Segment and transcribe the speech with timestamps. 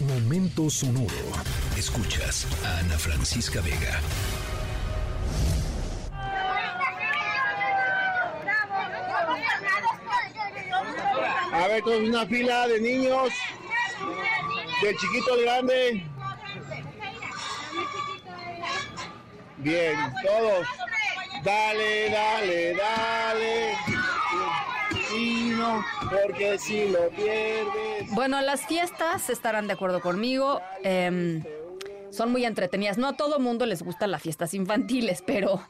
[0.00, 1.08] Momento sonoro.
[1.76, 4.00] Escuchas a Ana Francisca Vega.
[11.52, 13.30] A ver, todos una fila de niños,
[14.82, 16.06] del chiquito al grande.
[19.56, 20.66] Bien, todos.
[21.42, 23.76] Dale, dale, dale.
[25.16, 28.10] Y no, porque si lo pierdes.
[28.12, 30.60] Bueno, las fiestas estarán de acuerdo conmigo.
[30.82, 31.42] em,
[32.10, 32.98] son muy entretenidas.
[32.98, 35.62] No a todo mundo les gustan las fiestas infantiles, pero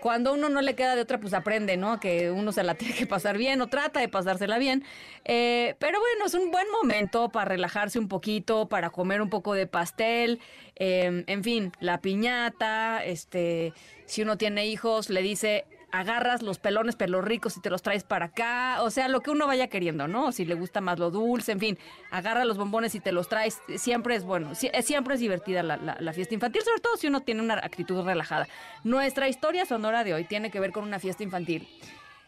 [0.00, 2.00] cuando a uno no le queda de otra, pues aprende, ¿no?
[2.00, 4.84] Que uno se la tiene que pasar bien o trata de pasársela bien.
[5.24, 9.54] Eh, pero bueno, es un buen momento para relajarse un poquito, para comer un poco
[9.54, 10.40] de pastel,
[10.76, 13.72] em, en fin, la piñata, este,
[14.06, 18.04] si uno tiene hijos, le dice, agarras los pelones pelos ricos y te los traes
[18.04, 20.32] para acá, o sea, lo que uno vaya queriendo, ¿no?
[20.32, 21.78] Si le gusta más lo dulce, en fin,
[22.10, 26.12] agarra los bombones y te los traes, siempre es bueno, eh, siempre es divertida la
[26.12, 28.48] fiesta infantil, sobre todo si uno tiene una actitud relajada.
[28.84, 31.68] Nuestra historia sonora de hoy tiene que ver con una fiesta infantil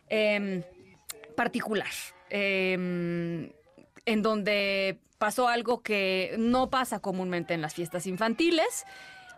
[0.09, 0.63] em,
[1.37, 1.89] particular,
[2.31, 3.51] em,
[4.05, 8.85] en donde pasó algo que no pasa comúnmente en las fiestas infantiles.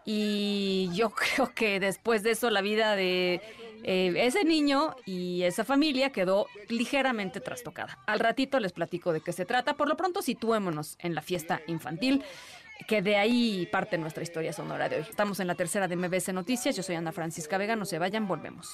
[0.06, 3.40] Y yo creo que después de eso la vida de
[3.84, 7.98] eh, ese niño y esa familia quedó ligeramente trastocada.
[8.06, 9.74] Al ratito les platico de qué se trata.
[9.74, 12.24] Por lo pronto situémonos en la fiesta infantil,
[12.88, 15.06] que de ahí parte nuestra historia sonora de hoy.
[15.08, 16.74] Estamos en la tercera de MBS Noticias.
[16.74, 17.76] Yo soy Ana Francisca Vega.
[17.76, 18.72] No se vayan, volvemos.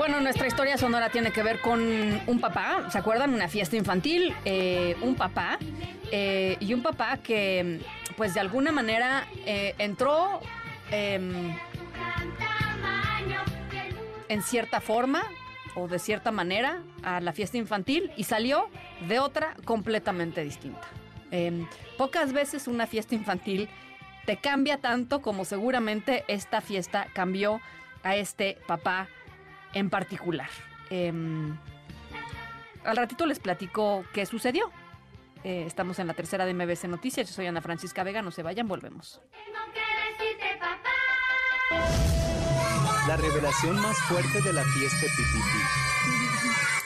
[0.00, 3.34] Bueno, nuestra historia sonora tiene que ver con un papá, ¿se acuerdan?
[3.34, 5.58] Una fiesta infantil, eh, un papá
[6.10, 7.82] eh, y un papá que,
[8.16, 10.40] pues de alguna manera eh, entró
[10.90, 11.54] em,
[14.30, 15.22] en cierta forma
[15.74, 18.70] o de cierta manera a la fiesta infantil y salió
[19.06, 20.88] de otra completamente distinta.
[21.30, 21.68] Em,
[21.98, 23.68] pocas veces una fiesta infantil
[24.24, 27.60] te cambia tanto como seguramente esta fiesta cambió
[28.02, 29.10] a este papá
[29.74, 30.48] en particular.
[30.90, 31.56] Em,
[32.84, 34.70] al ratito les platico qué sucedió.
[35.44, 37.28] Eh, estamos en la tercera de MBC Noticias.
[37.28, 38.22] Yo soy Ana Francisca Vega.
[38.22, 39.20] No se vayan, volvemos.
[39.32, 40.90] tengo que decirte, papá.
[43.08, 46.79] La revelación más fuerte de la fiesta Pipipi.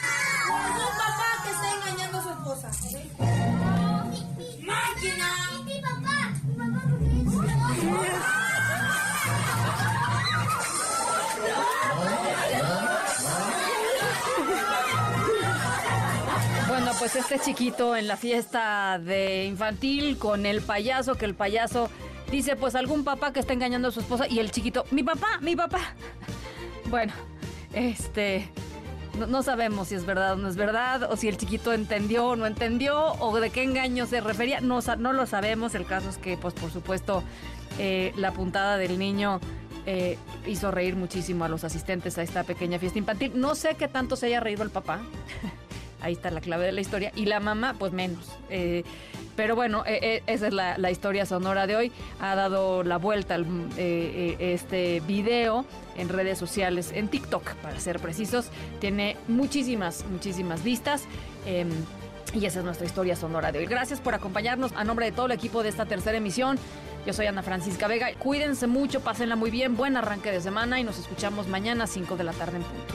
[16.99, 21.89] Pues este chiquito en la fiesta de infantil con el payaso, que el payaso
[22.31, 25.39] dice, pues algún papá que está engañando a su esposa y el chiquito, mi papá,
[25.41, 25.81] mi papá.
[26.91, 27.15] Bueno,
[27.73, 28.47] este,
[29.27, 32.37] no, sabemos si es verdad o no es verdad, o si el chiquito entendió o
[32.37, 35.75] no entendió, o de qué engaño se refería, no, no lo sabemos.
[35.75, 37.25] El caso es que, pues por supuesto,
[37.79, 39.41] eh, la puntada del niño
[39.87, 43.33] eh, hizo reír muchísimo a los asistentes a esta pequeña fiesta infantil.
[43.35, 45.01] No sé qué tanto se haya reído el papá.
[46.05, 47.13] Ahí está la clave de la historia.
[47.17, 48.31] Y la mamá, pues menos.
[48.51, 48.85] Eh,
[49.37, 51.93] pero bueno, eh, eh, esa es la, historia sonora de hoy.
[52.21, 53.47] Ha dado la vuelta al,
[53.79, 55.65] este video
[55.97, 58.51] en redes sociales, en TikTok, para ser precisos.
[58.81, 61.05] Tiene muchísimas, muchísimas vistas.
[61.47, 61.71] Em,
[62.35, 63.67] y esa es nuestra historia sonora de hoy.
[63.67, 66.59] Gracias por acompañarnos a nombre de todo el equipo de esta tercera emisión.
[67.07, 68.13] Yo soy Ana Francisca Vega.
[68.19, 69.75] Cuídense mucho, pásenla muy bien.
[69.75, 72.95] Buen arranque de semana y nos escuchamos mañana a 5 de la tarde en punto.